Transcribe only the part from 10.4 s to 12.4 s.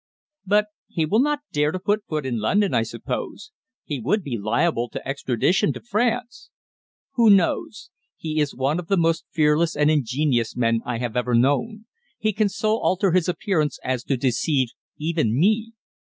men I have ever known. He